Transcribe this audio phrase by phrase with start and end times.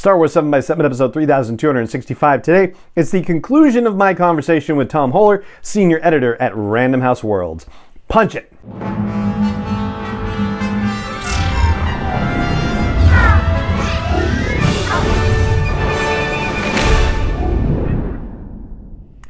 [0.00, 2.40] Star Wars 7 by 7 episode 3265.
[2.40, 7.22] Today, it's the conclusion of my conversation with Tom Hoeler, senior editor at Random House
[7.22, 7.66] Worlds.
[8.08, 8.50] Punch it!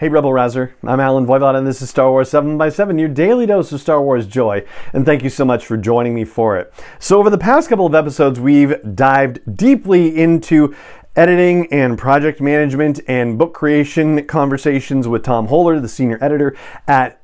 [0.01, 3.11] Hey Rebel Rouser, I'm Allen Voivod and this is Star Wars 7 by 7 your
[3.11, 4.65] daily dose of Star Wars joy,
[4.95, 6.73] and thank you so much for joining me for it.
[6.99, 10.75] So over the past couple of episodes, we've dived deeply into
[11.17, 16.57] editing and project management and book creation conversations with Tom Hoeler, the senior editor
[16.89, 17.21] at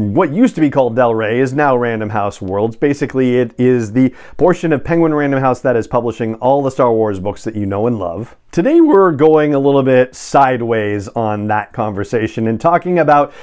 [0.00, 2.74] what used to be called Del Rey is now Random House Worlds.
[2.74, 6.90] Basically, it is the portion of Penguin Random House that is publishing all the Star
[6.90, 8.34] Wars books that you know and love.
[8.50, 13.34] Today, we're going a little bit sideways on that conversation and talking about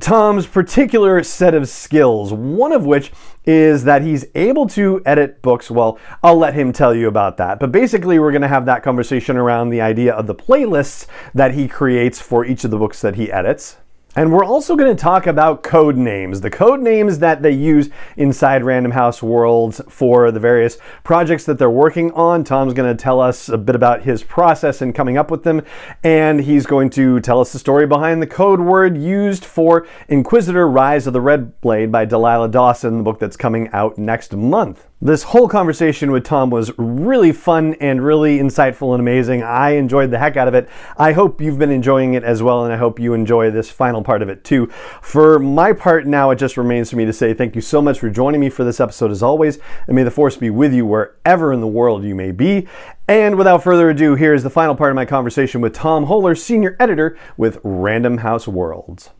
[0.00, 3.12] Tom's particular set of skills, one of which
[3.44, 5.68] is that he's able to edit books.
[5.68, 7.58] Well, I'll let him tell you about that.
[7.58, 11.54] But basically, we're going to have that conversation around the idea of the playlists that
[11.54, 13.78] he creates for each of the books that he edits.
[14.16, 17.90] And we're also going to talk about code names, the code names that they use
[18.16, 22.44] inside Random House Worlds for the various projects that they're working on.
[22.44, 25.62] Tom's going to tell us a bit about his process in coming up with them,
[26.04, 30.68] and he's going to tell us the story behind the code word used for Inquisitor
[30.68, 34.86] Rise of the Red Blade by Delilah Dawson, the book that's coming out next month.
[35.02, 39.42] This whole conversation with Tom was really fun and really insightful and amazing.
[39.42, 40.66] I enjoyed the heck out of it.
[40.96, 44.02] I hope you've been enjoying it as well, and I hope you enjoy this final
[44.02, 44.68] part of it too.
[45.02, 47.98] For my part, now it just remains for me to say thank you so much
[47.98, 50.86] for joining me for this episode as always, and may the force be with you
[50.86, 52.66] wherever in the world you may be.
[53.08, 56.34] And without further ado, here is the final part of my conversation with Tom Hoeler,
[56.34, 59.10] senior editor with Random House Worlds.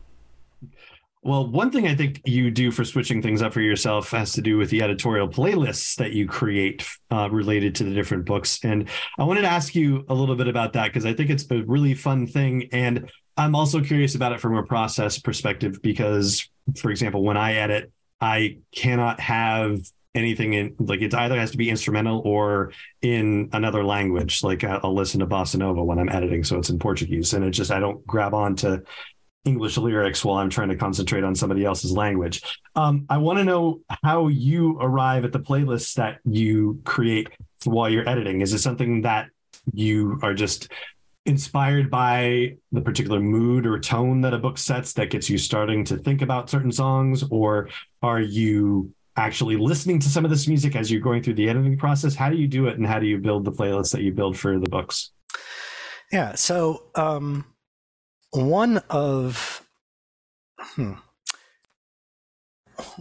[1.25, 4.43] Well, one thing I think you do for switching things up for yourself has to
[4.43, 8.59] do with the editorial playlists that you create uh, related to the different books.
[8.63, 8.87] And
[9.17, 11.63] I wanted to ask you a little bit about that because I think it's a
[11.63, 12.69] really fun thing.
[12.71, 17.55] And I'm also curious about it from a process perspective because, for example, when I
[17.55, 19.79] edit, I cannot have
[20.13, 22.71] anything in like it either has to be instrumental or
[23.01, 26.79] in another language like i'll listen to bossa nova when i'm editing so it's in
[26.79, 28.81] portuguese and it just i don't grab on to
[29.45, 32.41] English lyrics while I'm trying to concentrate on somebody else's language.
[32.75, 37.29] Um, I want to know how you arrive at the playlists that you create
[37.63, 38.41] while you're editing.
[38.41, 39.29] Is it something that
[39.73, 40.71] you are just
[41.25, 45.83] inspired by the particular mood or tone that a book sets that gets you starting
[45.85, 47.69] to think about certain songs, or
[48.01, 51.77] are you actually listening to some of this music as you're going through the editing
[51.77, 52.13] process?
[52.13, 54.37] How do you do it, and how do you build the playlists that you build
[54.37, 55.11] for the books?
[56.11, 57.45] Yeah, so um
[58.31, 59.65] one of
[60.59, 60.93] hmm,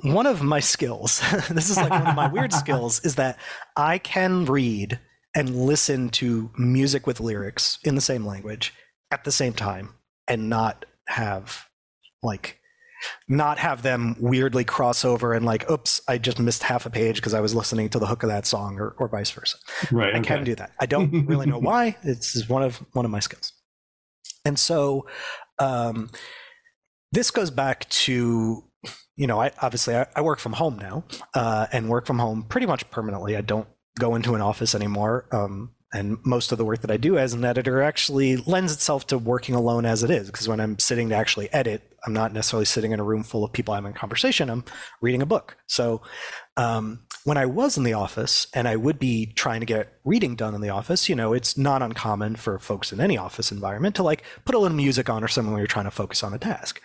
[0.02, 1.20] one of my skills
[1.50, 3.38] this is like one of my weird skills is that
[3.76, 4.98] i can read
[5.34, 8.72] and listen to music with lyrics in the same language
[9.10, 9.94] at the same time
[10.28, 11.66] and not have
[12.22, 12.58] like
[13.28, 17.16] not have them weirdly cross over and like oops i just missed half a page
[17.16, 19.58] because i was listening to the hook of that song or, or vice versa.
[19.90, 20.26] Right i okay.
[20.26, 20.72] can do that.
[20.80, 21.96] I don't really know why.
[22.02, 23.52] It's one of one of my skills
[24.44, 25.06] and so
[25.58, 26.10] um,
[27.12, 28.64] this goes back to,
[29.16, 32.44] you know, I obviously I, I work from home now uh, and work from home
[32.48, 33.36] pretty much permanently.
[33.36, 33.68] I don't
[33.98, 35.26] go into an office anymore.
[35.32, 39.06] Um, and most of the work that I do as an editor actually lends itself
[39.06, 40.26] to working alone as it is.
[40.26, 43.44] Because when I'm sitting to actually edit, I'm not necessarily sitting in a room full
[43.44, 44.50] of people I'm in conversation.
[44.50, 44.64] I'm
[45.00, 45.56] reading a book.
[45.68, 46.02] So
[46.56, 50.36] um, when I was in the office and I would be trying to get reading
[50.36, 53.94] done in the office, you know, it's not uncommon for folks in any office environment
[53.96, 56.34] to like put a little music on or something when you're trying to focus on
[56.34, 56.82] a task.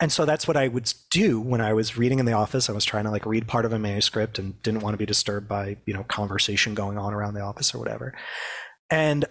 [0.00, 2.70] And so that's what I would do when I was reading in the office.
[2.70, 5.06] I was trying to like read part of a manuscript and didn't want to be
[5.06, 8.14] disturbed by, you know, conversation going on around the office or whatever.
[8.90, 9.26] And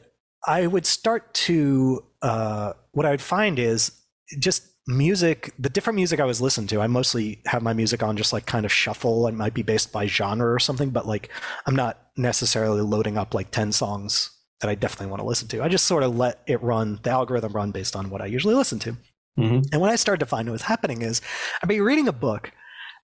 [0.48, 3.92] I would start to, uh, what I would find is
[4.38, 8.18] just music, the different music I was listening to, I mostly have my music on
[8.18, 9.28] just like kind of shuffle.
[9.28, 11.30] It might be based by genre or something, but like
[11.66, 15.64] I'm not necessarily loading up like 10 songs that I definitely want to listen to.
[15.64, 18.56] I just sort of let it run, the algorithm run based on what I usually
[18.56, 18.98] listen to.
[19.40, 19.62] Mm-hmm.
[19.72, 21.22] And what I started to find what was happening is
[21.62, 22.52] I'd be reading a book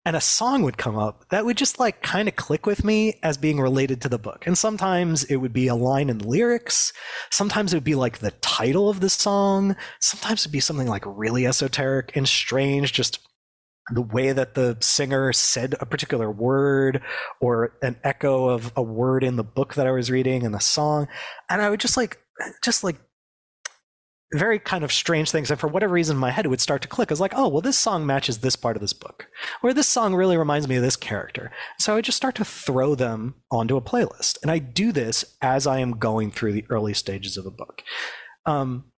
[0.08, 3.20] and a song would come up that would just like kind of click with me
[3.24, 4.48] as being related to the book.
[4.48, 6.94] And sometimes it would be a line in the lyrics.
[7.30, 9.76] Sometimes it would be like the title of the song.
[10.00, 13.20] Sometimes it'd be something like really esoteric and strange, just
[13.94, 17.02] the way that the singer said a particular word
[17.42, 20.60] or an echo of a word in the book that I was reading in the
[20.60, 21.10] song.
[21.50, 22.18] And I would just like,
[22.64, 22.96] just like
[24.34, 25.50] very kind of strange things.
[25.50, 27.10] And for whatever reason, my head, would start to click.
[27.10, 29.28] I was like, oh, well, this song matches this part of this book,
[29.64, 31.52] or this song really reminds me of this character.
[31.80, 34.38] So I would just start to throw them onto a playlist.
[34.42, 37.84] And I do this as I am going through the early stages of a book.
[38.46, 38.92] Um,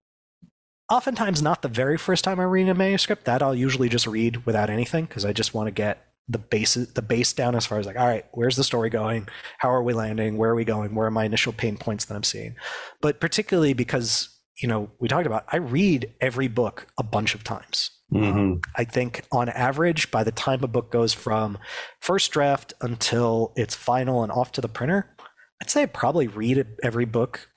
[0.89, 3.25] oftentimes, not the very first time I read a manuscript.
[3.25, 6.75] That I'll usually just read without anything because I just want to get the base
[6.75, 9.27] the base down as far as like all right where's the story going
[9.57, 12.13] how are we landing where are we going where are my initial pain points that
[12.13, 12.55] i'm seeing
[13.01, 17.43] but particularly because you know, we talked about, I read every book a bunch of
[17.43, 17.91] times.
[18.13, 18.39] Mm-hmm.
[18.39, 21.57] Um, I think on average, by the time a book goes from
[21.99, 25.15] first draft until it's final and off to the printer,
[25.61, 27.49] I'd say I probably read every book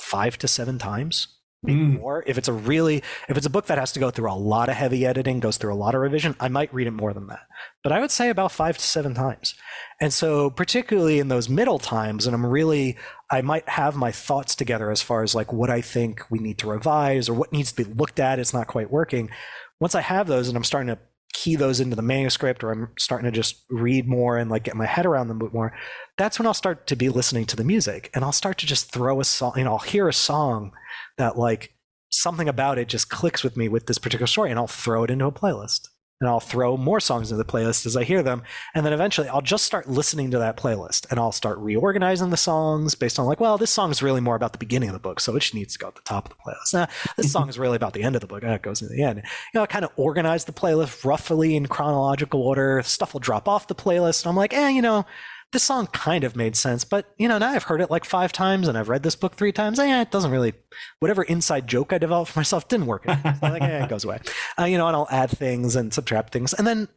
[0.00, 1.28] five to seven times
[1.66, 1.98] mm.
[2.00, 2.22] more.
[2.26, 4.68] If it's a really, if it's a book that has to go through a lot
[4.68, 7.26] of heavy editing, goes through a lot of revision, I might read it more than
[7.26, 7.40] that.
[7.82, 9.54] But I would say about five to seven times.
[10.00, 12.96] And so, particularly in those middle times, and I'm really,
[13.30, 16.58] I might have my thoughts together as far as like what I think we need
[16.58, 18.38] to revise or what needs to be looked at.
[18.38, 19.30] It's not quite working.
[19.78, 20.98] Once I have those and I'm starting to
[21.32, 24.74] key those into the manuscript or I'm starting to just read more and like get
[24.74, 25.72] my head around them a bit more,
[26.18, 28.92] that's when I'll start to be listening to the music and I'll start to just
[28.92, 30.72] throw a song, you know, I'll hear a song
[31.16, 31.74] that like
[32.10, 35.10] something about it just clicks with me with this particular story and I'll throw it
[35.10, 35.88] into a playlist
[36.20, 38.42] and I'll throw more songs into the playlist as I hear them.
[38.74, 42.36] And then eventually I'll just start listening to that playlist and I'll start reorganizing the
[42.36, 44.98] songs based on like, well, this song is really more about the beginning of the
[44.98, 45.18] book.
[45.20, 46.74] So it needs to go at the top of the playlist.
[46.74, 46.86] Nah,
[47.16, 48.42] this song is really about the end of the book.
[48.42, 49.18] and It goes in the end.
[49.18, 49.22] You
[49.54, 52.82] know, I kind of organize the playlist roughly in chronological order.
[52.82, 54.24] Stuff will drop off the playlist.
[54.24, 55.06] And I'm like, eh, you know,
[55.52, 58.32] this song kind of made sense, but you know, now I've heard it like five
[58.32, 59.78] times and I've read this book three times.
[59.78, 60.52] Yeah, it doesn't really,
[61.00, 63.06] whatever inside joke I developed for myself didn't work.
[63.06, 64.20] like, yeah, it goes away.
[64.58, 66.52] Uh, you know, and I'll add things and subtract things.
[66.54, 66.88] And then,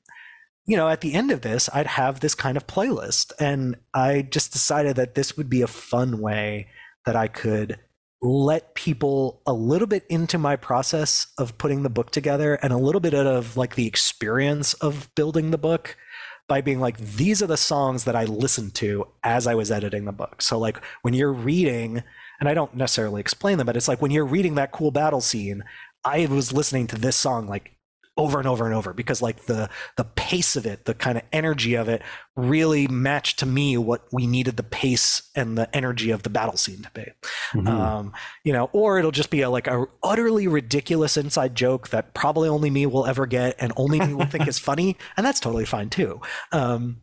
[0.66, 3.32] you know, at the end of this, I'd have this kind of playlist.
[3.40, 6.68] And I just decided that this would be a fun way
[7.06, 7.80] that I could
[8.22, 12.78] let people a little bit into my process of putting the book together and a
[12.78, 15.98] little bit of like the experience of building the book
[16.48, 20.06] by being like, these are the songs that I listened to as I was editing
[20.06, 20.42] the book.
[20.42, 22.04] So, like, when you're reading,
[22.40, 25.22] and I don't necessarily explain them, but it's like when you're reading that cool battle
[25.22, 25.64] scene,
[26.04, 27.72] I was listening to this song like
[28.16, 29.68] over and over and over because like the
[29.98, 32.02] the pace of it the kind of energy of it
[32.36, 36.58] really matched to me what we needed the pace and the energy of the battle
[36.58, 37.12] scene to be.
[37.54, 37.68] Mm-hmm.
[37.68, 38.14] um,
[38.44, 42.48] you know or it'll just be a, like a utterly ridiculous inside joke that probably
[42.48, 45.66] only me will ever get and only me will think is funny and that's totally
[45.66, 46.22] fine too.
[46.52, 47.02] Um,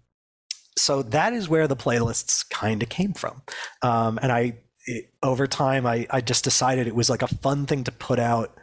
[0.78, 3.42] so that is where the playlists kind of came from.
[3.82, 7.66] Um, and i it, over time I, I just decided it was like a fun
[7.66, 8.58] thing to put out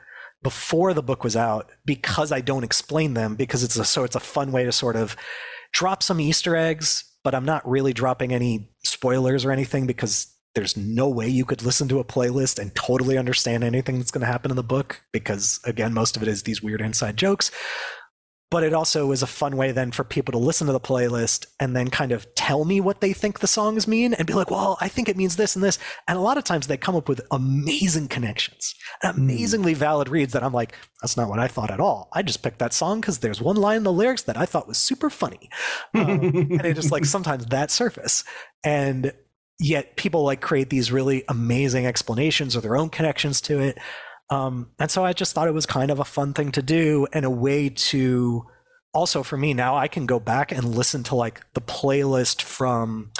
[0.47, 4.15] before the book was out because I don't explain them because it's a so it's
[4.15, 5.17] a fun way to sort of
[5.73, 10.77] drop some Easter eggs, but I'm not really dropping any spoilers or anything because there's
[10.77, 14.31] no way you could listen to a playlist and totally understand anything that's going to
[14.31, 17.51] happen in the book because again most of it is these weird inside jokes
[18.49, 21.47] but it also is a fun way then for people to listen to the playlist
[21.59, 24.49] and then kind of tell me what they think the songs mean and be like,
[24.49, 25.77] well, I think it means this and this.
[26.07, 28.73] And a lot of times they come up with amazing connections,
[29.03, 29.77] amazingly mm.
[29.77, 32.07] valid reads that I'm like, that's not what I thought at all.
[32.13, 34.67] I just picked that song because there's one line in the lyrics that I thought
[34.67, 35.49] was super funny.
[35.93, 38.23] Um, and it just like sometimes that surface.
[38.63, 39.11] And
[39.59, 43.77] yet people like create these really amazing explanations or their own connections to it.
[44.29, 47.07] Um, and so I just thought it was kind of a fun thing to do
[47.13, 48.45] and a way to
[48.93, 53.11] also for me now I can go back and listen to like the playlist from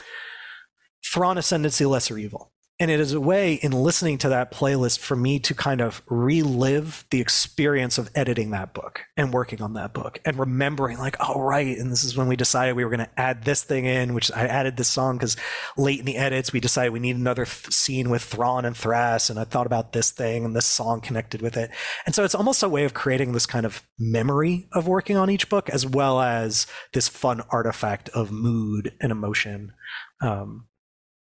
[1.06, 5.16] Thrawn Ascendancy Lesser Evil and it is a way in listening to that playlist for
[5.16, 9.94] me to kind of relive the experience of editing that book and working on that
[9.94, 13.00] book and remembering like oh right and this is when we decided we were going
[13.00, 15.36] to add this thing in which i added this song because
[15.78, 19.30] late in the edits we decided we need another th- scene with thrawn and Thrass
[19.30, 21.72] and i thought about this thing and this song connected with it.
[22.06, 25.30] And so it's almost a way of creating this kind of memory of working on
[25.30, 29.74] each book as well as this fun artifact of mood and emotion.
[30.22, 30.68] Um,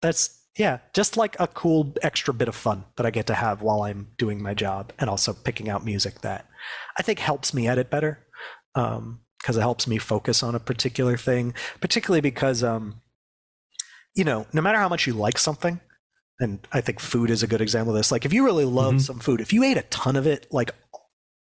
[0.01, 3.61] that's yeah, just like a cool extra bit of fun that I get to have
[3.61, 6.47] while I'm doing my job and also picking out music that
[6.97, 8.25] I think helps me edit better
[8.73, 13.01] because um, it helps me focus on a particular thing, particularly because, um,
[14.15, 15.79] you know, no matter how much you like something,
[16.39, 18.11] and I think food is a good example of this.
[18.11, 18.99] Like, if you really love mm-hmm.
[18.99, 20.71] some food, if you ate a ton of it, like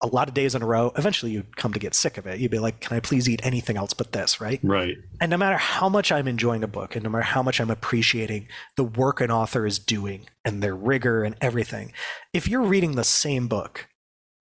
[0.01, 2.39] a lot of days in a row, eventually you'd come to get sick of it.
[2.39, 4.60] You'd be like, can I please eat anything else but this, right?
[4.63, 4.98] Right.
[5.20, 7.70] And no matter how much I'm enjoying a book and no matter how much I'm
[7.70, 11.93] appreciating the work an author is doing and their rigor and everything,
[12.34, 13.88] if you're reading the same book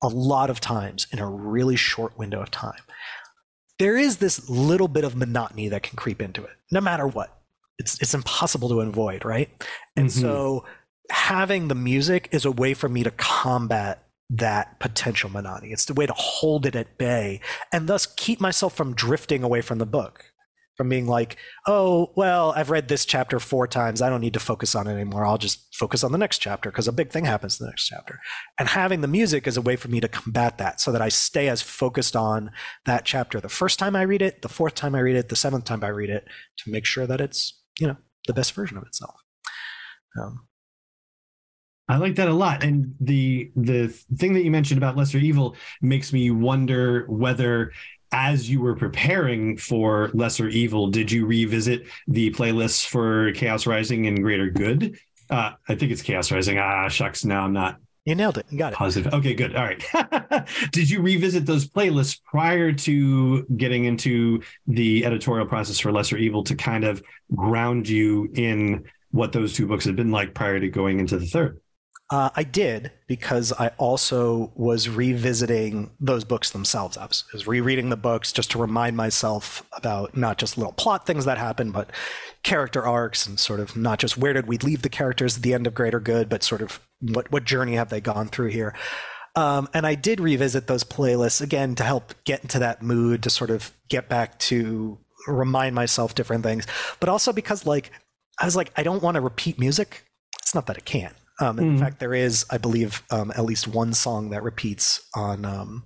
[0.03, 2.81] a lot of times in a really short window of time,
[3.79, 7.37] there is this little bit of monotony that can creep into it, no matter what.
[7.79, 9.51] It's, it's impossible to avoid, right?
[9.97, 10.21] And mm-hmm.
[10.21, 10.65] so
[11.11, 15.73] having the music is a way for me to combat that potential monotony.
[15.73, 17.41] It's the way to hold it at bay
[17.73, 20.25] and thus keep myself from drifting away from the book.
[20.77, 24.01] From being like, oh, well, I've read this chapter four times.
[24.01, 25.27] I don't need to focus on it anymore.
[25.27, 27.87] I'll just focus on the next chapter because a big thing happens in the next
[27.87, 28.19] chapter.
[28.59, 31.11] And having the music is a way for me to combat that so that I
[31.11, 32.51] stay as focused on
[32.87, 35.37] that chapter the first time I read it, the fourth time I read it, the
[35.37, 36.25] seventh time I read it
[36.65, 39.17] to make sure that it's, you know, the best version of itself.
[40.19, 40.47] Um,
[41.91, 42.63] I like that a lot.
[42.63, 47.73] And the the thing that you mentioned about lesser evil makes me wonder whether
[48.13, 54.07] as you were preparing for lesser evil did you revisit the playlists for chaos rising
[54.07, 54.99] and greater good?
[55.29, 56.59] Uh, i think it's chaos rising.
[56.59, 58.47] Ah shucks now i'm not you nailed it.
[58.49, 58.77] You got it.
[58.77, 59.13] positive.
[59.13, 59.55] Okay good.
[59.55, 60.49] All right.
[60.73, 66.43] Did you revisit those playlists prior to getting into the editorial process for lesser evil
[66.45, 67.03] to kind of
[67.37, 71.27] ground you in what those two books had been like prior to going into the
[71.27, 71.61] third
[72.11, 76.97] uh, I did because I also was revisiting those books themselves.
[76.97, 80.73] I was, I was, rereading the books just to remind myself about not just little
[80.73, 81.91] plot things that happen, but
[82.43, 85.55] character arcs and sort of not just where did we leave the characters at the
[85.55, 88.75] end of Greater Good, but sort of what what journey have they gone through here.
[89.37, 93.31] Um, and I did revisit those playlists again to help get into that mood to
[93.31, 94.99] sort of get back to
[95.29, 96.67] remind myself different things,
[96.99, 97.93] but also because like
[98.41, 100.03] I was like I don't want to repeat music.
[100.43, 101.81] It's not that I can't um, in mm.
[101.81, 105.85] fact, there is, I believe, um, at least one song that repeats on um,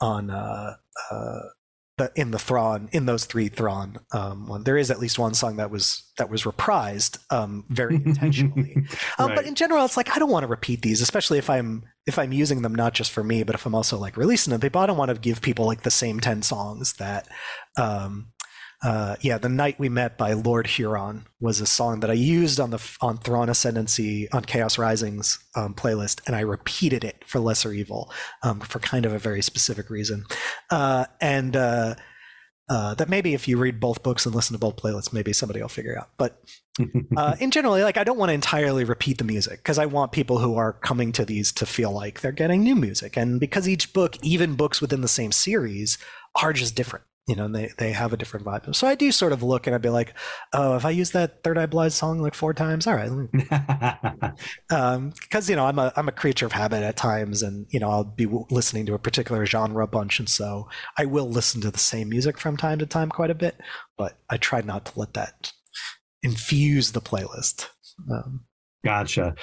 [0.00, 0.76] on uh,
[1.10, 1.40] uh,
[1.98, 4.64] the, in the Thrawn in those three Thrawn um, one.
[4.64, 8.76] There is at least one song that was that was reprised um, very intentionally.
[9.18, 9.36] Um, right.
[9.36, 12.18] But in general, it's like I don't want to repeat these, especially if I'm if
[12.18, 14.80] I'm using them not just for me, but if I'm also like releasing them people.
[14.80, 17.28] I don't want to give people like the same ten songs that
[17.76, 18.32] um,
[18.82, 22.58] uh, yeah, the night we met by Lord Huron was a song that I used
[22.58, 27.40] on the on Thrawn Ascendancy on Chaos Rising's um, playlist, and I repeated it for
[27.40, 28.10] Lesser Evil
[28.42, 30.24] um, for kind of a very specific reason.
[30.70, 31.94] Uh, and uh,
[32.70, 35.60] uh that maybe if you read both books and listen to both playlists, maybe somebody
[35.60, 36.08] will figure out.
[36.16, 36.40] But
[37.18, 40.12] uh, in general, like I don't want to entirely repeat the music because I want
[40.12, 43.68] people who are coming to these to feel like they're getting new music, and because
[43.68, 45.98] each book, even books within the same series,
[46.34, 48.74] are just different you know, they, they have a different vibe.
[48.74, 50.14] So I do sort of look and I'd be like,
[50.52, 53.10] oh, if I use that Third Eye Blind song like four times, all right.
[54.70, 57.78] um, because, you know, I'm a, I'm a creature of habit at times and, you
[57.78, 60.18] know, I'll be listening to a particular genre a bunch.
[60.18, 63.34] And so I will listen to the same music from time to time quite a
[63.34, 63.60] bit,
[63.96, 65.52] but I try not to let that
[66.22, 67.68] infuse the playlist.
[68.10, 68.44] Um,
[68.82, 69.34] Gotcha.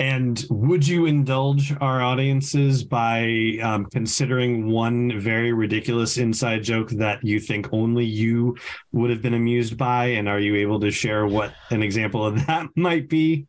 [0.00, 7.24] And would you indulge our audiences by um, considering one very ridiculous inside joke that
[7.24, 8.56] you think only you
[8.90, 10.06] would have been amused by?
[10.06, 13.46] And are you able to share what an example of that might be?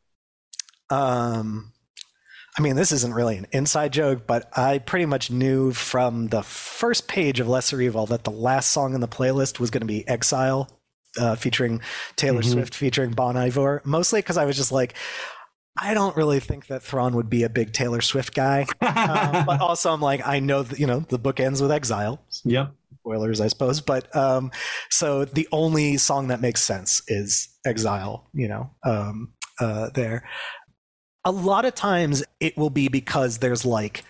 [0.91, 1.74] Um,
[2.55, 6.43] I mean, this isn't really an inside joke, but I pretty much knew from the
[6.43, 9.88] first page of Lesser Evil that the last song in the playlist was going to
[9.88, 10.69] be Exile
[11.19, 11.81] uh, featuring
[12.15, 12.51] Taylor mm-hmm.
[12.51, 14.95] Swift featuring Bon Iver, mostly because I was just like,
[15.77, 19.61] I don't really think that Thrawn would be a big Taylor Swift guy, um, but
[19.61, 22.21] also I'm like, I know that you know the book ends with Exile.
[22.43, 22.73] Yep.
[22.99, 24.51] Spoilers, I suppose, but um,
[24.89, 28.27] so the only song that makes sense is Exile.
[28.33, 30.27] You know, um, uh, there.
[31.23, 34.03] A lot of times it will be because there's like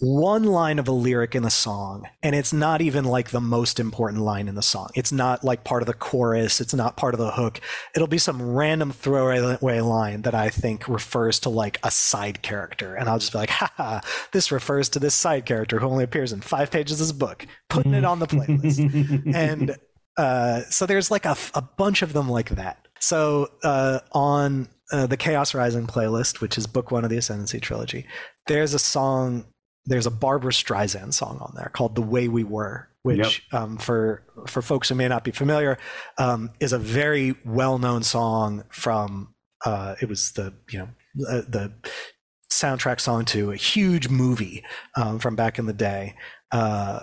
[0.00, 3.78] one line of a lyric in a song, and it's not even like the most
[3.78, 4.88] important line in the song.
[4.94, 7.60] It's not like part of the chorus, it's not part of the hook.
[7.94, 12.94] It'll be some random throwaway line that I think refers to like a side character.
[12.94, 14.00] And I'll just be like, haha,
[14.32, 17.46] this refers to this side character who only appears in five pages of this book,
[17.68, 19.34] putting it on the playlist.
[19.34, 19.76] and
[20.16, 22.86] uh, so there's like a, a bunch of them like that.
[23.00, 27.60] So uh, on uh, the Chaos Rising playlist, which is book one of the Ascendancy
[27.60, 28.06] trilogy,
[28.46, 29.44] there's a song
[29.86, 33.60] there's a Barbra Streisand song on there called "The Way We Were," which yep.
[33.60, 35.78] um, for for folks who may not be familiar
[36.18, 39.34] um, is a very well known song from.
[39.64, 40.88] Uh, it was the you know
[41.28, 41.72] uh, the
[42.50, 44.64] soundtrack song to a huge movie
[44.96, 46.14] um, from back in the day.
[46.50, 47.00] Uh,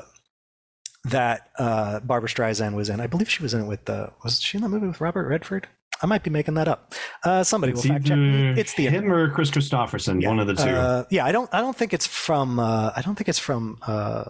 [1.06, 3.00] that uh, Barbra Streisand was in.
[3.00, 4.12] I believe she was in it with the.
[4.24, 5.68] Was she in the movie with Robert Redford?
[6.02, 6.94] I might be making that up.
[7.24, 8.18] Uh, somebody will fact check.
[8.18, 10.30] It's the him or Kris Kristofferson, yeah.
[10.30, 10.70] one of the two.
[10.70, 11.52] Uh, yeah, I don't.
[11.54, 12.60] I don't think it's from.
[12.60, 13.80] Uh, I don't think it's from.
[13.86, 14.26] Uh,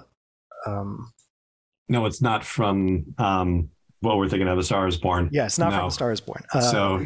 [0.65, 1.12] um,
[1.89, 3.13] no, it's not from.
[3.17, 3.69] Um,
[4.01, 5.29] what we're thinking of, A Star Is Born.
[5.31, 5.79] Yeah, it's not no.
[5.79, 6.43] from A Star Is Born.
[6.53, 7.05] Uh, so.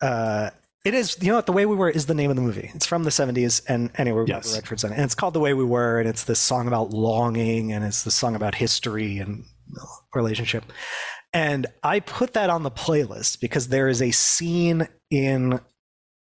[0.00, 0.50] Uh,
[0.82, 2.70] it is, you know what, The Way We Were is the name of the movie.
[2.74, 4.54] It's from the 70s, and anyway, yes.
[4.54, 4.94] Redford's in it.
[4.94, 8.02] And it's called The Way We Were, and it's this song about longing, and it's
[8.02, 9.44] the song about history and
[10.14, 10.64] relationship.
[11.32, 15.60] And I put that on the playlist because there is a scene in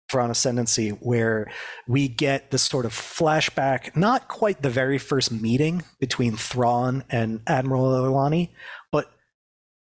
[0.10, 1.52] Thrawn Ascendancy, where
[1.88, 7.42] we get this sort of flashback, not quite the very first meeting between Thrawn and
[7.48, 8.50] Admiral Ar'alani,
[8.92, 9.12] but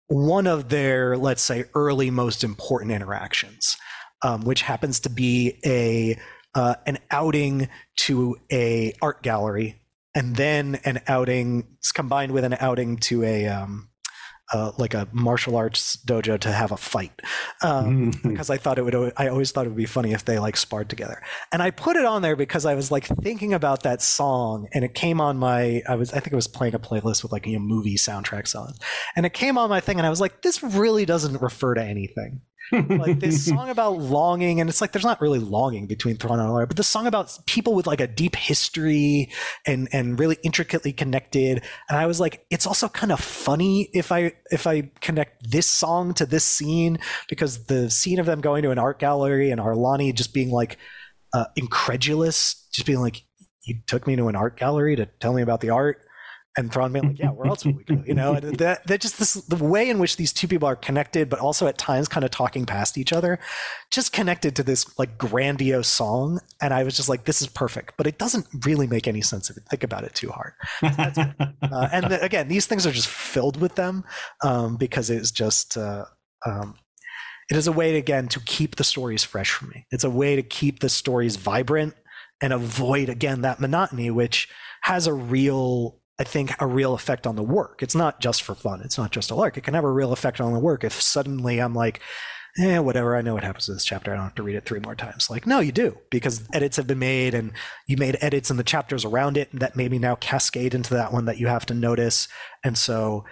[0.07, 3.77] one of their, let's say, early most important interactions,
[4.23, 6.19] um, which happens to be a
[6.55, 9.83] uh, an outing to a art gallery,
[10.15, 13.91] and then an outing—it's combined with an outing to a um,
[14.53, 17.21] uh, like a martial arts dojo to have a fight
[17.63, 19.13] um, because I thought it would.
[19.17, 21.23] I always thought it would be funny if they like sparred together.
[21.53, 24.85] And I put it on there because I was like thinking about that song, and
[24.85, 25.83] it came on my.
[25.89, 28.47] I was I think it was playing a playlist with like you know movie soundtrack
[28.47, 28.79] songs,
[29.17, 31.83] and it came on my thing, and I was like, this really doesn't refer to
[31.83, 32.41] anything
[32.73, 36.49] like this song about longing, and it's like there's not really longing between Thrawn and
[36.49, 39.31] Alara, but the song about people with like a deep history
[39.67, 41.63] and and really intricately connected.
[41.89, 45.67] And I was like, it's also kind of funny if I if I connect this
[45.67, 49.61] song to this scene because the scene of them going to an art gallery and
[49.61, 50.79] Ar'alani just being like
[51.33, 53.23] uh, incredulous, just being like,
[53.65, 56.06] "You took me to an art gallery to tell me about the art."
[56.57, 58.03] And Thrawn being like, yeah, where else would we go?
[58.07, 60.77] You know, and that that just this the way in which these two people are
[60.77, 63.39] connected, but also at times kind of talking past each other,
[63.91, 66.41] just connected to this like grandiose song.
[66.63, 69.51] And I was just like, this is perfect, but it doesn't really make any sense
[69.51, 70.55] if you think about it too hard.
[70.83, 74.05] uh, and the, again, these things are just filled with them
[74.43, 75.77] um, because it's just.
[75.77, 76.07] Uh,
[76.45, 76.77] um,
[77.51, 79.87] it is a way again to keep the stories fresh for me.
[79.93, 81.95] It's a way to keep the stories vibrant
[82.43, 84.49] and avoid again that monotony, which
[84.83, 87.83] has a real I think, a real effect on the work.
[87.83, 88.81] It's not just for fun.
[88.83, 89.57] It's not just a lark.
[89.57, 92.01] It can have a real effect on the work if suddenly I'm like,
[92.59, 94.11] eh, whatever, I know what happens to this chapter.
[94.13, 95.29] I don't have to read it three more times.
[95.29, 97.53] Like, no, you do, because edits have been made and
[97.87, 101.27] you made edits in the chapters around it that maybe now cascade into that one
[101.27, 102.29] that you have to notice.
[102.65, 103.25] And so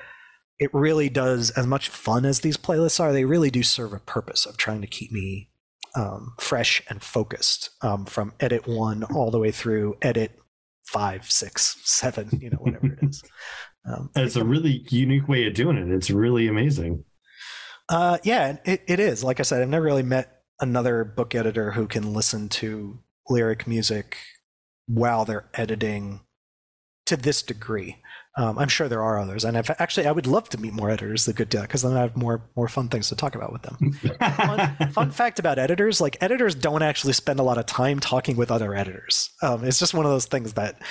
[0.59, 3.99] it really does, as much fun as these playlists are, they really do serve a
[3.99, 5.49] purpose of trying to keep me
[5.97, 10.39] um, fresh and focused um, from edit one all the way through edit
[10.85, 13.23] five, six, seven, you know, whatever it is.
[13.87, 15.95] Um, it's a really unique way of doing it.
[15.95, 17.05] It's really amazing.
[17.91, 19.23] Uh, yeah, it, it is.
[19.23, 23.67] Like I said, I've never really met another book editor who can listen to lyric
[23.67, 24.17] music
[24.87, 26.21] while they're editing
[27.07, 27.99] to this degree.
[28.37, 30.91] Um, I'm sure there are others, and I've actually, I would love to meet more
[30.91, 33.37] editors that could do that because then I have more more fun things to talk
[33.37, 33.93] about with them.
[34.19, 38.37] fun, fun, fact about editors: like editors don't actually spend a lot of time talking
[38.37, 39.31] with other editors.
[39.41, 40.83] Um, it's just one of those things that,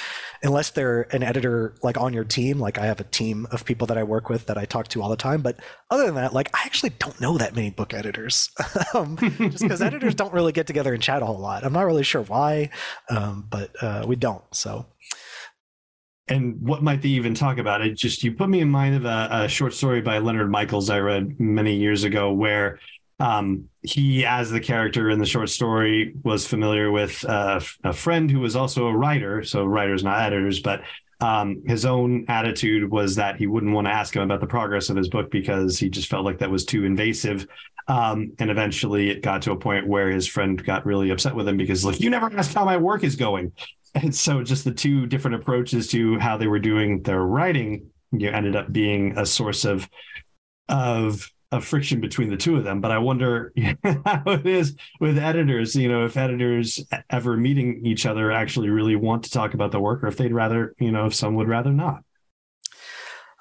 [0.41, 3.88] unless they're an editor like on your team, like I have a team of people
[3.88, 5.41] that I work with that I talk to all the time.
[5.41, 8.51] But other than that, like I actually don't know that many book editors,
[8.93, 11.65] um, just because editors don't really get together and chat a whole lot.
[11.65, 12.69] I'm not really sure why,
[13.10, 14.43] um, but uh, we don't.
[14.56, 14.86] So
[16.28, 17.82] and what might they even talk about?
[17.82, 20.90] It just you put me in mind of a, a short story by Leonard Michaels
[20.90, 22.80] I read many years ago, where
[23.20, 28.32] um, he, as the character in the short story, was familiar with uh, a friend
[28.32, 29.44] who was also a writer.
[29.44, 30.82] So writers, not editors, but
[31.20, 34.90] um, his own attitude was that he wouldn't want to ask him about the progress
[34.90, 37.48] of his book because he just felt like that was too invasive.
[37.88, 41.48] Um, and eventually, it got to a point where his friend got really upset with
[41.50, 43.52] him because, like, you never asked how my work is going
[43.95, 48.29] and so just the two different approaches to how they were doing their writing you
[48.29, 49.89] know, ended up being a source of
[50.69, 53.53] of of friction between the two of them but i wonder
[53.84, 58.95] how it is with editors you know if editors ever meeting each other actually really
[58.95, 61.47] want to talk about the work or if they'd rather you know if some would
[61.47, 62.03] rather not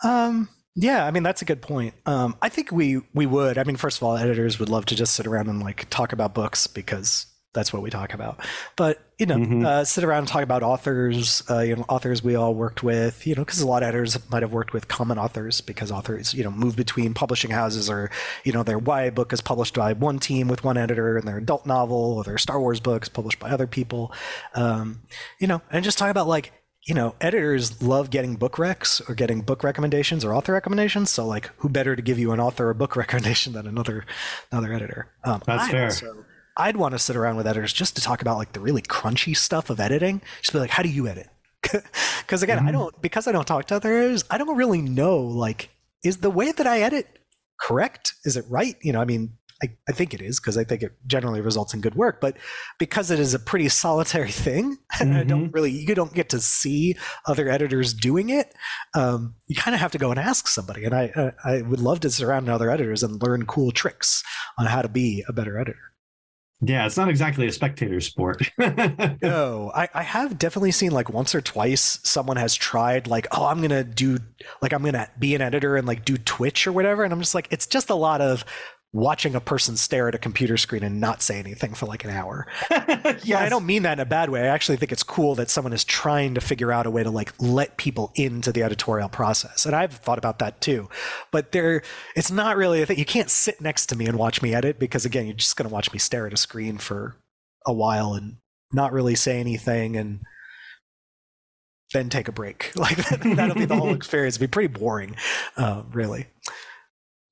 [0.05, 1.95] um yeah, I mean that's a good point.
[2.07, 3.59] Um, I think we we would.
[3.59, 6.15] I mean, first of all, editors would love to just sit around and like talk
[6.15, 8.41] about books because that's what we talk about.
[8.77, 9.65] But you know, mm-hmm.
[9.65, 13.25] uh, sit around and talk about authors, uh, you know, authors we all worked with,
[13.25, 16.35] you know, because a lot of editors might have worked with common authors because authors,
[16.35, 18.11] you know, move between publishing houses or,
[18.43, 21.39] you know, their YA book is published by one team with one editor and their
[21.39, 24.13] adult novel or their Star Wars books published by other people.
[24.57, 25.03] Um,
[25.39, 26.53] you know, and just talk about like,
[26.85, 31.11] you know, editors love getting book recs or getting book recommendations or author recommendations.
[31.11, 34.05] So, like, who better to give you an author or book recommendation than another
[34.51, 35.07] another editor?
[35.23, 35.85] Um, That's I fair.
[35.85, 36.25] Also,
[36.57, 39.37] I'd want to sit around with editors just to talk about like the really crunchy
[39.37, 40.21] stuff of editing.
[40.41, 41.29] Just be like, how do you edit?
[42.23, 42.69] Because again, mm-hmm.
[42.69, 44.25] I don't because I don't talk to others.
[44.31, 45.71] I don't really know like
[46.05, 47.19] is the way that I edit
[47.61, 48.15] correct?
[48.25, 48.77] Is it right?
[48.81, 51.73] You know, I mean, I, I think it is because I think it generally results
[51.73, 52.21] in good work.
[52.21, 52.37] But
[52.79, 55.19] because it is a pretty solitary thing, and mm-hmm.
[55.19, 55.53] I don't mm-hmm.
[55.53, 58.55] really you don't get to see other editors doing it.
[58.95, 60.85] Um, you kind of have to go and ask somebody.
[60.85, 64.23] And I I would love to surround other editors and learn cool tricks
[64.59, 65.92] on how to be a better editor.
[66.65, 68.49] Yeah, it's not exactly a spectator sport.
[69.21, 73.47] no, I, I have definitely seen like once or twice someone has tried like, oh,
[73.47, 74.19] I'm gonna do
[74.61, 77.35] like I'm gonna be an editor and like do Twitch or whatever, and I'm just
[77.35, 78.45] like, it's just a lot of
[78.95, 82.11] watching a person stare at a computer screen and not say anything for like an
[82.11, 82.47] hour.
[83.25, 84.43] yeah, I don't mean that in a bad way.
[84.43, 87.11] I actually think it's cool that someone is trying to figure out a way to
[87.11, 89.65] like let people into the editorial process.
[89.65, 90.91] And I've thought about that too.
[91.31, 91.83] But there
[92.15, 92.99] it's not really a thing.
[92.99, 95.69] You can't sit next to me and watch me edit because again, you're just going
[95.69, 97.17] to watch me stare at a screen for
[97.65, 98.37] a while and
[98.73, 100.21] not really say anything and
[101.95, 102.73] then take a break.
[102.77, 104.37] Like that'll be the whole experience.
[104.37, 105.17] It'll be pretty boring,
[105.57, 106.27] uh, really.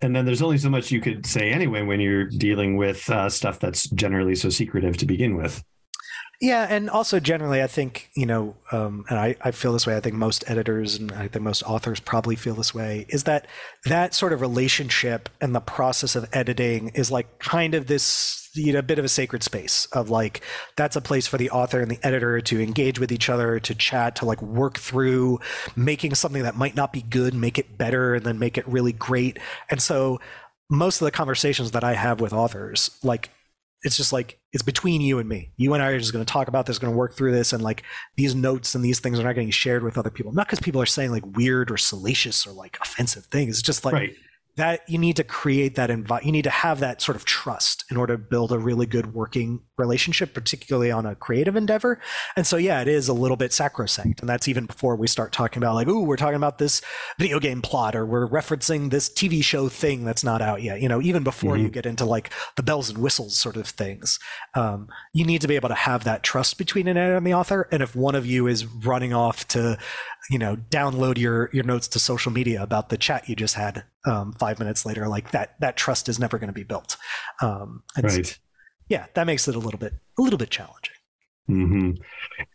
[0.03, 3.29] And then there's only so much you could say anyway when you're dealing with uh,
[3.29, 5.63] stuff that's generally so secretive to begin with.
[6.41, 9.95] Yeah, and also generally, I think you know, um, and I, I feel this way.
[9.95, 13.05] I think most editors and I think most authors probably feel this way.
[13.11, 13.47] Is that
[13.85, 18.73] that sort of relationship and the process of editing is like kind of this you
[18.73, 20.43] know a bit of a sacred space of like
[20.77, 23.75] that's a place for the author and the editor to engage with each other, to
[23.75, 25.41] chat, to like work through
[25.77, 28.93] making something that might not be good, make it better, and then make it really
[28.93, 29.39] great.
[29.71, 30.21] And so
[30.69, 33.31] most of the conversations that I have with authors, like
[33.83, 35.53] it's just like it's between you and me.
[35.57, 37.53] You and I are just going to talk about this, going to work through this,
[37.53, 37.83] and like
[38.17, 40.33] these notes and these things are not getting shared with other people.
[40.33, 43.59] Not because people are saying like weird or salacious or like offensive things.
[43.59, 44.15] It's just like right.
[44.61, 47.83] That you need to create that envi- you need to have that sort of trust
[47.90, 51.99] in order to build a really good working relationship particularly on a creative endeavor
[52.37, 55.33] and so yeah it is a little bit sacrosanct and that's even before we start
[55.33, 56.83] talking about like ooh we're talking about this
[57.19, 60.88] video game plot or we're referencing this tv show thing that's not out yet you
[60.88, 61.62] know even before Mhm.
[61.62, 64.19] you get into like the bells and whistles sort of things
[64.55, 67.35] um, you need to be able to have that trust between an editor and the
[67.35, 69.79] author and if one of you is running off to
[70.31, 73.85] you know download your your notes to social media about the chat you just had
[74.07, 76.97] um, five minutes later like that that trust is never going to be built
[77.43, 78.38] um, and so- Right.
[78.90, 80.94] Yeah that makes it a little bit a little bit challenging
[81.50, 81.92] hmm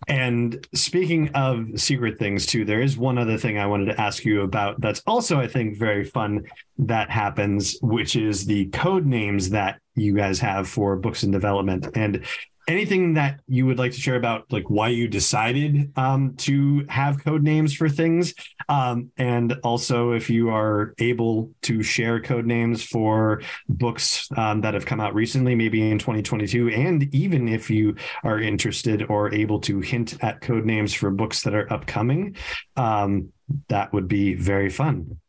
[0.08, 4.24] And speaking of secret things too, there is one other thing I wanted to ask
[4.24, 6.46] you about that's also, I think, very fun
[6.78, 11.88] that happens, which is the code names that you guys have for books in development.
[11.96, 12.24] And
[12.68, 17.24] anything that you would like to share about like why you decided um, to have
[17.24, 18.34] code names for things?
[18.70, 24.74] Um, and also if you are able to share code names for books um, that
[24.74, 29.60] have come out recently maybe in 2022 and even if you are interested or able
[29.62, 32.36] to hint at code names for books that are upcoming
[32.78, 33.32] um,
[33.70, 35.20] that would be very fun.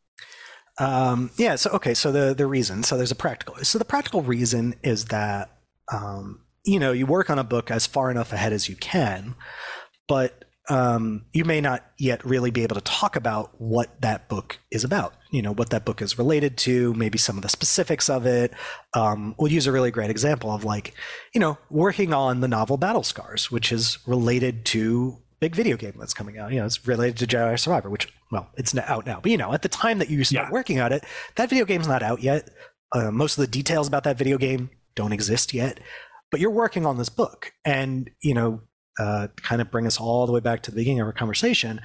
[0.78, 4.20] Um, yeah so okay so the the reason so there's a practical so the practical
[4.20, 5.50] reason is that
[5.90, 9.34] um, you know you work on a book as far enough ahead as you can
[10.08, 14.58] but um, you may not yet really be able to talk about what that book
[14.72, 18.10] is about you know what that book is related to maybe some of the specifics
[18.10, 18.52] of it.
[18.94, 20.92] Um, we'll use a really great example of like
[21.32, 25.94] you know working on the novel battle scars which is related to big video game
[25.98, 29.04] that's coming out you know it's related to jedi survivor which well it's not out
[29.06, 30.52] now but you know at the time that you start Yeah.
[30.52, 31.04] working on it
[31.36, 32.50] that video game's not out yet.
[32.92, 35.78] Uh, most of the details about that video game don't exist yet
[36.30, 37.52] but you're working on this book.
[37.64, 38.60] And you know
[38.98, 41.80] uh, kind of bring us all the way back to the beginning of our conversation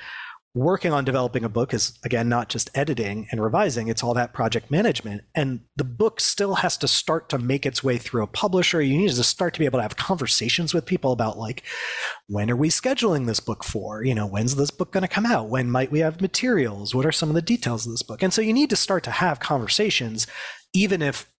[0.53, 4.33] working on developing a book is again not just editing and revising it's all that
[4.33, 5.21] project management.
[5.33, 8.81] And the book still has to start to make its way through a publisher.
[8.81, 11.63] You need to start to be able to have conversations with people about like
[12.27, 14.03] when are we scheduling this book for?
[14.03, 15.49] You know when's this book going to come out?
[15.49, 16.93] When might we have materials?
[16.93, 18.21] What are some of the details of this book?
[18.21, 20.27] And so you need to start to have conversations
[20.73, 21.31] even if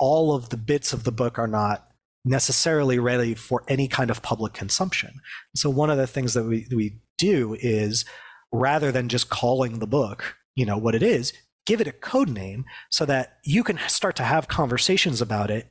[0.00, 1.87] all of the bits of the book are not
[2.28, 5.20] necessarily ready for any kind of public consumption.
[5.56, 8.04] So one of the things that we, we do is
[8.52, 11.32] rather than just calling the book, you know, what it is,
[11.66, 15.68] give it a code name so that you can start to have conversations about it,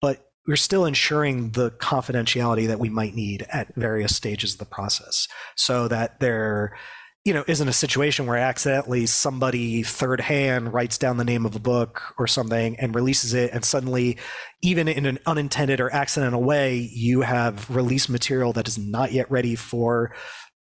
[0.00, 4.64] but we're still ensuring the confidentiality that we might need at various stages of the
[4.64, 6.76] process so that there
[7.24, 11.54] you know isn't a situation where accidentally somebody third hand writes down the name of
[11.54, 14.18] a book or something and releases it and suddenly
[14.62, 19.30] even in an unintended or accidental way you have released material that is not yet
[19.30, 20.14] ready for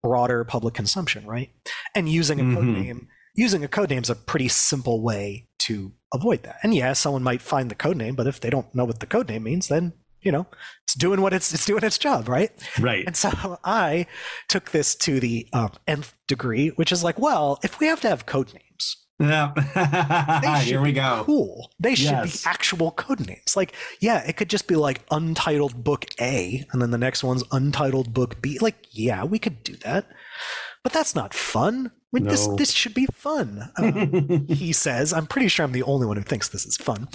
[0.01, 1.49] broader public consumption right
[1.95, 2.83] and using a code Mhm.
[2.83, 6.91] name using a code name is a pretty simple way to avoid that and yeah
[6.91, 9.43] someone might find the code name but if they don't know what the code name
[9.43, 10.45] means then you know
[10.83, 13.29] it's doing what it's it's doing its job right right and so
[13.63, 14.07] I
[14.49, 18.09] took this to the um, nth degree, which is like, well, if we have to
[18.09, 19.53] have code names, yeah
[20.61, 21.71] here we go cool.
[21.79, 22.43] They should Yes.
[22.43, 23.55] be actual code names.
[23.55, 27.43] Like, yeah, it could just be like Untitled Book A, and then the next one's
[27.51, 28.57] Untitled Book B.
[28.59, 30.07] Like, yeah, we could do that,
[30.83, 31.91] but that's not fun.
[31.93, 32.55] I mean, this No.
[32.55, 33.71] this should be fun.
[33.77, 35.13] Um, he says.
[35.13, 37.07] I'm pretty sure I'm the only one who thinks this is fun.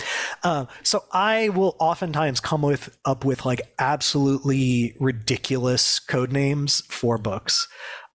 [0.43, 7.17] Uh, so I will oftentimes come with up with like absolutely ridiculous code names for
[7.19, 7.69] books,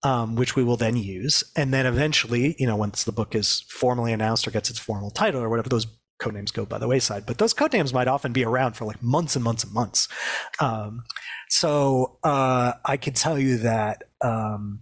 [0.03, 3.61] um, which we will then use, and then eventually, you know, once the book is
[3.69, 5.87] formally announced or gets its formal title or whatever, those
[6.19, 7.25] code names go by the wayside.
[7.25, 10.07] But those code names might often be around for like months and months and months.
[10.59, 11.03] Um,
[11.49, 14.81] so uh, I can tell you that um,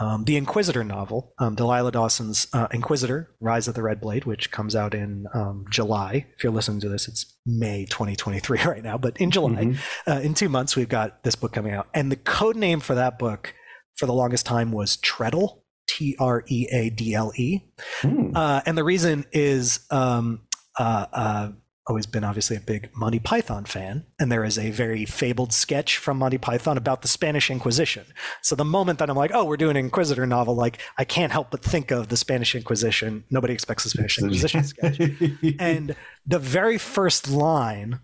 [0.00, 4.50] um, the Inquisitor novel, um, Delilah Dawson's uh, Inquisitor: Rise of the Red Blade, which
[4.50, 6.26] comes out in um, July.
[6.36, 9.78] If you're listening to this, it's May 2023 right now, but in July, Mhm.
[10.08, 12.94] uh, in two months, we've got this book coming out, and the code name for
[12.94, 13.54] that book
[13.96, 15.58] for the longest time was Treadle.
[15.88, 17.60] T R E A D L E.
[18.00, 18.34] Hmm.
[18.34, 20.40] Uh, and the reason is um,
[20.78, 21.48] uh, uh,
[21.86, 25.96] always been obviously a big Monty Python fan, and there is a very fabled sketch
[25.96, 28.06] from Monty Python about the Spanish Inquisition.
[28.42, 31.32] So the moment that I'm like, oh, we're doing an Inquisitor novel, like I can't
[31.32, 33.24] help but think of the Spanish Inquisition.
[33.30, 34.98] Nobody expects the Spanish Inquisition sketch.
[35.58, 38.00] And the very first line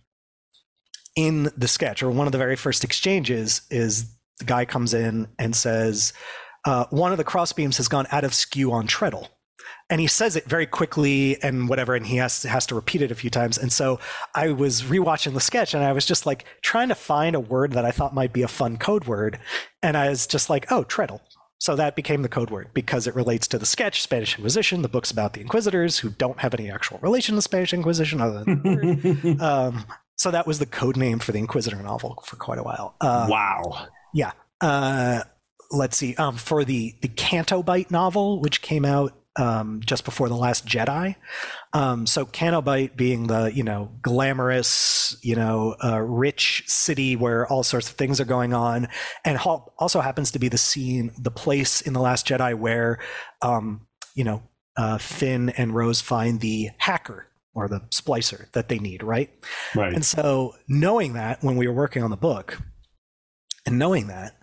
[1.17, 5.29] in the sketch, or one of the very first exchanges, is the guy comes in
[5.39, 6.13] and says,
[6.65, 9.29] uh, one of the crossbeams has gone out of skew on treadle.
[9.91, 13.11] And he says it very quickly and whatever, and he has has to repeat it
[13.11, 13.57] a few times.
[13.57, 13.99] And so
[14.35, 17.73] I was rewatching the sketch, and I was just like trying to find a word
[17.73, 19.39] that I thought might be a fun code word,
[19.83, 21.23] and I was just like, oh, treadle.
[21.61, 24.89] So that became the code word because it relates to the sketch, Spanish Inquisition, the
[24.89, 28.63] books about the Inquisitors who don't have any actual relation to Spanish Inquisition other than
[28.63, 29.41] the word.
[29.41, 32.95] um, so that was the code name for the Inquisitor novel for quite a while.
[33.01, 33.87] Uh, wow.
[34.15, 34.33] yeah.
[34.61, 35.23] Uh,
[35.73, 36.15] let's see.
[36.15, 40.67] Um, for the the Canto Bight novel, which came out um, just before the Last
[40.67, 41.15] Jedi.
[41.73, 47.47] Um, so Canto Bight being the you know glamorous, you know, uh, rich city where
[47.47, 48.89] all sorts of things are going on,
[49.25, 52.99] and ha- also happens to be the scene, the place in the Last Jedi where,
[53.43, 54.43] um, you know,
[54.77, 59.31] uh, Finn and Rose find the hacker or the splicer that they need, right?
[59.75, 59.93] Right.
[59.93, 62.59] And so, knowing that when we were working on the book,
[63.67, 64.38] and knowing that,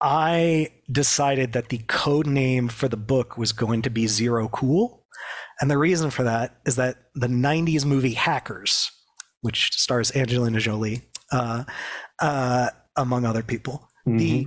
[0.00, 5.04] I decided that the code name for the book was going to be Zero Cool.
[5.60, 8.90] And the reason for that is that the 90s movie Hackers,
[9.42, 11.64] which stars Angelina Jolie, uh,
[12.20, 14.46] uh, among other people, the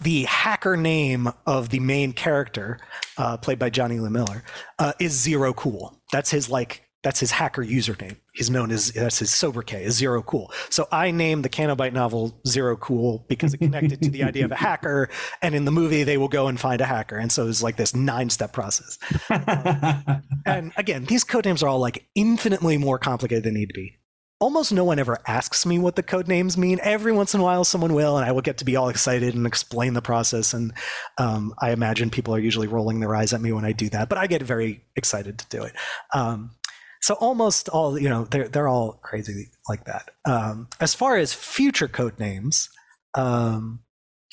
[0.00, 2.78] the hacker name of the main character,
[3.16, 4.42] uh, played by Jonny Lee Miller,
[4.78, 6.00] uh, is Zero Cool.
[6.10, 8.16] That's his like that's his hacker username.
[8.32, 10.52] He's known as that's his sobriquet is Zero Cool.
[10.68, 14.44] So I named the Canto Bight novel Zero Cool because it connected to the idea
[14.44, 15.08] of a hacker,
[15.42, 17.76] and in the movie they will go and find a hacker, and so it's like
[17.76, 18.98] this nine step process.
[20.48, 23.74] And again, these code names are all like infinitely more complicated than they need to
[23.74, 23.98] be.
[24.40, 26.78] Almost no one ever asks me what the code names mean.
[26.82, 29.34] Every once in a while, someone will, and I will get to be all excited
[29.34, 30.54] and explain the process.
[30.54, 30.72] And
[31.18, 34.08] um, I imagine people are usually rolling their eyes at me when I do that,
[34.08, 35.72] but I get very excited to do it.
[36.14, 36.52] Um,
[37.00, 40.10] so almost all, you know, they're they're all crazy like that.
[40.24, 42.68] Um, as far as future code names,
[43.14, 43.80] um,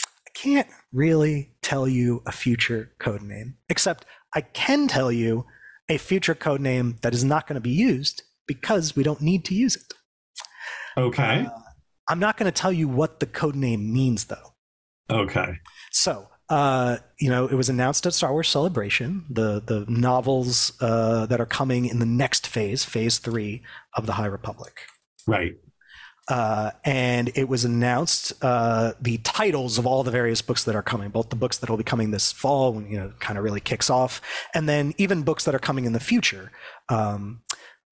[0.01, 5.45] I can't really tell you a future code name, except I can tell you
[5.89, 9.45] a future code name that is not going to be used because we don't need
[9.45, 9.93] to use it.
[10.97, 11.45] okay.
[11.45, 11.59] Uh,
[12.07, 14.53] I'm not going to tell you what the code name means, though.
[15.09, 15.59] Okay.
[15.91, 21.25] So, uh, you know, it was announced at Star Wars Celebration, the the novels uh,
[21.27, 23.63] that are coming in the next phase, Phase Three
[23.95, 24.73] of the High Republic.
[25.27, 25.55] Right.
[26.27, 30.81] Uh, and it was announced uh, the titles of all the various books that are
[30.81, 33.43] coming, both the books that will be coming this fall, when you know, kind of
[33.43, 34.21] really kicks off,
[34.55, 36.51] and then even books that are coming in the future,
[36.89, 37.41] um,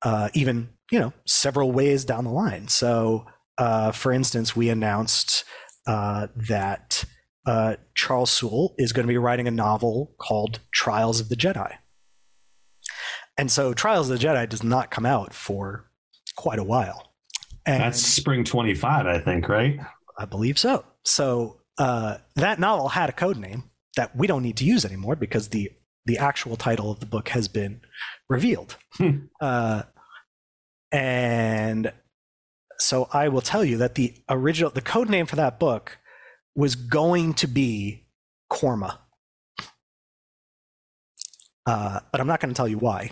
[0.01, 2.67] uh, even you know, several ways down the line.
[2.67, 3.25] So,
[3.57, 5.43] uh, for instance, we announced
[5.87, 7.03] uh, that
[7.45, 11.77] uh, Charles Soule is going to be writing a novel called Trials of the Jedi,
[13.37, 15.89] and so Trials of the Jedi does not come out for
[16.35, 17.13] quite a while.
[17.65, 19.79] And That's spring 25, I think, right?
[20.17, 20.83] I believe so.
[21.05, 25.15] So uh, that novel had a code name that we don't need to use anymore
[25.15, 25.71] because the
[26.05, 27.79] the actual title of the book has been
[28.27, 28.75] revealed.
[28.95, 29.27] Hmm.
[29.39, 29.83] Uh,
[30.91, 31.93] and
[32.77, 35.97] so I will tell you that the original the code name for that book
[36.55, 38.05] was going to be
[38.51, 38.97] Corma.
[41.65, 43.11] Uh, but I'm not going to tell you why.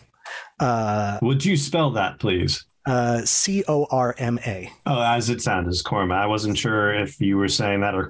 [0.60, 2.66] Uh, Would you spell that, please?
[2.88, 4.72] uh, C O R M A.
[4.86, 6.16] Oh, as it sounds, is Korma.
[6.16, 8.10] I wasn't sure if you were saying that or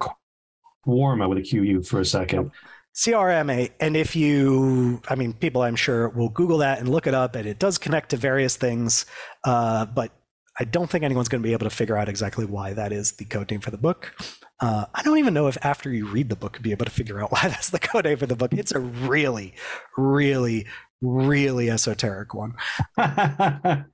[0.88, 2.52] Korma with a Q U for a second.
[2.94, 3.72] CRMA.
[3.80, 7.36] And if you, I mean, people I'm sure will Google that and look it up,
[7.36, 9.06] and it does connect to various things.
[9.46, 10.12] Uh, but
[10.60, 13.14] I don't think anyone's going to be able to figure out exactly why that is
[13.14, 14.14] the code name for the book.
[14.62, 16.92] Uh, I don't even know if after you read the book, you'll be able to
[16.92, 18.54] figure out why that's the code name for the book.
[18.54, 19.54] It's a really,
[19.98, 20.68] really,
[21.02, 22.56] really esoteric one.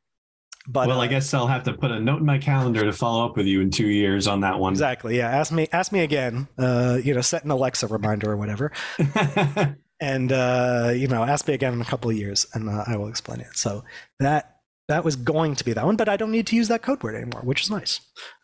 [0.69, 2.91] But well, uh, I guess I'll have to put a note in my calendar to
[2.91, 4.73] follow up with you in two years on that one.
[4.73, 5.29] exactly, yeah.
[5.29, 6.49] Ask me, ask me again.
[6.57, 8.73] Uh, you know, set an Alexa reminder or whatever.
[10.01, 12.97] and uh, you know, ask me again in a couple of years, and uh, I
[12.97, 13.55] will explain it.
[13.55, 13.85] So
[14.19, 14.57] that
[14.89, 17.01] that was going to be that one, but I don't need to use that code
[17.01, 18.01] word anymore, which is nice.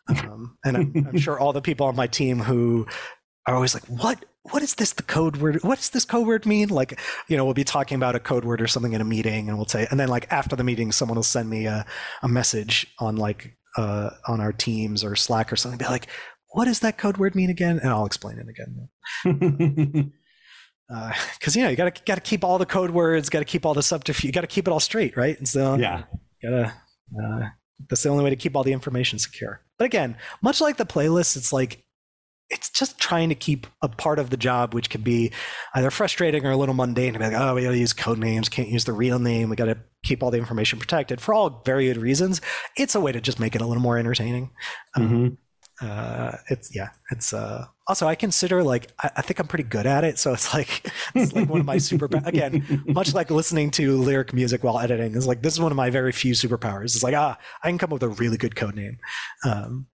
[0.08, 2.86] Um, and I'm, I'm sure all the people on my team who
[3.46, 4.24] are always like, "What?
[4.50, 4.92] What is this?
[4.92, 5.62] The code word?
[5.62, 8.44] What does this code word mean?" Like, you know, we'll be talking about a code
[8.44, 10.92] word or something in a meeting, and we'll say, and then like after the meeting,
[10.92, 11.86] someone will send me a,
[12.22, 16.08] a message on like uh, on our Teams or Slack or something, be like,
[16.52, 18.88] "What does that code word mean again?" And I'll explain it again.
[20.88, 23.40] because uh, you know you got to got to keep all the code words, got
[23.40, 25.38] to keep all the subterfuge, you got to keep it all straight, right?
[25.38, 26.04] And so yeah,
[26.42, 26.74] gotta.
[27.18, 27.48] Uh,
[27.88, 29.63] that's the only way to keep all the information secure.
[29.78, 31.84] But again, much like the playlist, it's like
[32.50, 35.32] it's just trying to keep a part of the job, which can be
[35.74, 37.14] either frustrating or a little mundane.
[37.14, 39.48] To be like, oh, we got to use code names, can't use the real name.
[39.48, 42.40] We got to keep all the information protected for all very good reasons.
[42.76, 44.50] It's a way to just make it a little more entertaining.
[44.96, 45.14] Mm-hmm.
[45.14, 45.38] Um,
[45.80, 49.86] uh, it's yeah, it's uh, also I consider like I, I, think I'm pretty good
[49.86, 53.70] at it, so it's like it's like one of my super again, much like listening
[53.72, 56.94] to lyric music while editing is like this is one of my very few superpowers.
[56.94, 58.98] It's like ah, I can come up with a really good code name.
[59.44, 59.86] Um,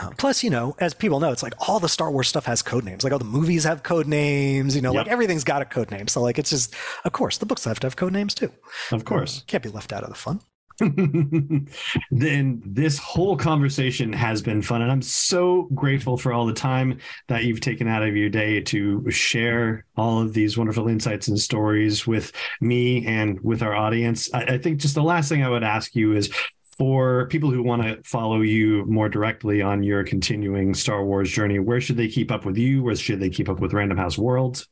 [0.00, 2.62] uh, plus, you know, as people know, it's like all the Star Wars stuff has
[2.62, 3.04] code names.
[3.04, 4.74] Like all the movies have code names.
[4.74, 5.06] You know, yep.
[5.06, 6.08] like everything's got a code name.
[6.08, 8.50] So like it's just, of course, the books have to have code names too.
[8.90, 10.40] Of course, um, can't be left out of the fun.
[12.10, 16.98] then this whole conversation has been fun and i'm so grateful for all the time
[17.28, 21.38] that you've taken out of your day to share all of these wonderful insights and
[21.38, 25.48] stories with me and with our audience I, I think just the last thing i
[25.48, 26.32] would ask you is
[26.78, 31.58] for people who want to follow you more directly on your continuing Star Wars journey,
[31.58, 32.82] where should they keep up with you?
[32.82, 34.66] Where should they keep up with Random House Worlds?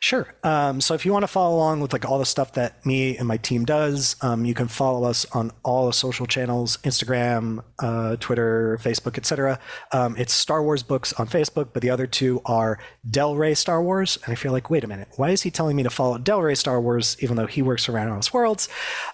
[0.00, 0.34] Sure.
[0.44, 3.16] Um, so if you want to follow along with like all the stuff that me
[3.16, 7.62] and my team does, um, you can follow us on all the social channels: Instagram,
[7.80, 9.58] uh, Twitter, Facebook, etc.
[9.92, 12.78] Um, it's Star Wars Books on Facebook, but the other two are
[13.10, 14.18] Del Rey Star Wars.
[14.24, 16.42] And I feel like, wait a minute, why is he telling me to follow Del
[16.42, 18.68] Rey Star Wars even though he works for Random Worlds?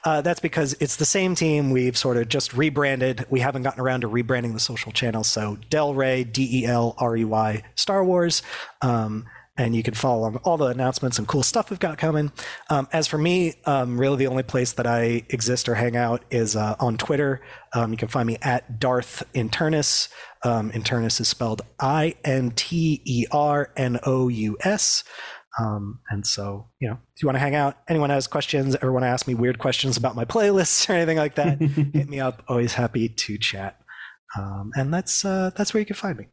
[0.05, 1.71] Uh, that's because it's the same team.
[1.71, 3.27] We've sort of just rebranded.
[3.31, 5.29] We haven't gotten around to rebranding the social channels.
[5.29, 8.43] So Del Rey, D E L R E Y Star Wars.
[8.83, 12.33] Um, and you can follow all the announcements and cool stuff we've got coming.
[12.71, 16.25] Um, as for me, um, really the only place that I exist or hang out
[16.31, 17.41] is uh, on Twitter.
[17.73, 20.09] Um, you can find me at Darth Internous.
[20.43, 25.05] Um, Internous is spelled I N T E R N O U S.
[25.59, 28.93] Um, and so, you know, if you want to hang out, anyone has questions, ever
[28.93, 31.61] want to ask me weird questions about my playlists or anything like that,
[31.95, 32.43] hit me up.
[32.49, 33.79] Always happy to chat.
[34.37, 36.27] Um, and that's uh, that's where you can find me.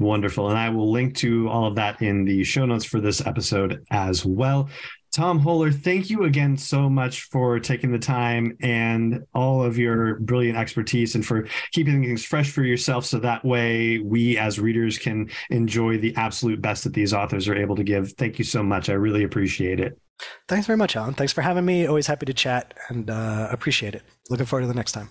[0.00, 0.48] Wonderful.
[0.48, 3.84] And I will link to all of that in the show notes for this episode
[3.90, 4.70] as well.
[5.12, 10.20] Tom Hoeler, thank you again so much for taking the time and all of your
[10.20, 14.98] brilliant expertise and for keeping things fresh for yourself so that way we as readers
[14.98, 18.12] can enjoy the absolute best that these authors are able to give.
[18.12, 18.88] Thank you so much.
[18.88, 20.00] I really appreciate it.
[20.48, 21.14] Thanks very much, Allen.
[21.14, 21.86] Thanks for having me.
[21.86, 24.02] Always happy to chat and uh, appreciate it.
[24.30, 25.10] Looking forward to the next time.